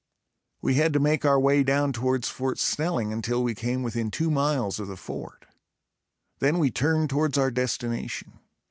[0.63, 4.31] We had to make our way down towards Fort Snelling until we came within two
[4.31, 5.45] miles of the fort.
[6.39, 8.39] Then we turned towards our destination.